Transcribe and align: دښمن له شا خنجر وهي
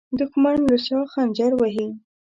دښمن 0.19 0.57
له 0.69 0.75
شا 0.85 0.99
خنجر 1.11 1.51
وهي 1.57 1.87